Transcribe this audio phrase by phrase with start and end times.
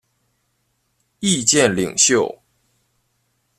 [1.19, 2.41] 意见领袖。